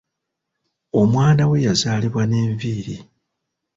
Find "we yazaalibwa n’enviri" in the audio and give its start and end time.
1.49-2.97